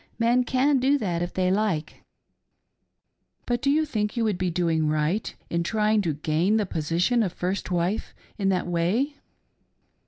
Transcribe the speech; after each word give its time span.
Men 0.17 0.45
can 0.45 0.79
do 0.79 0.97
that 0.97 1.21
if 1.21 1.31
they 1.31 1.51
like."" 1.51 2.01
But 3.45 3.61
do 3.61 3.69
you 3.69 3.85
think 3.85 4.17
you 4.17 4.23
would 4.23 4.39
be 4.39 4.49
doing 4.49 4.87
right 4.89 5.31
in 5.51 5.61
trying 5.61 6.01
to 6.01 6.15
gain 6.15 6.57
the 6.57 6.65
position 6.65 7.21
of 7.21 7.31
first 7.33 7.69
wife 7.69 8.15
in 8.35 8.49
that 8.49 8.65
way 8.65 9.17